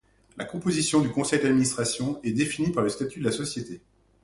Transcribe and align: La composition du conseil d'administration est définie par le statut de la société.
La 0.35 0.45
composition 0.45 0.99
du 1.01 1.11
conseil 1.11 1.43
d'administration 1.43 2.19
est 2.23 2.31
définie 2.31 2.71
par 2.71 2.83
le 2.83 2.89
statut 2.89 3.19
de 3.19 3.25
la 3.25 3.31
société. 3.31 3.81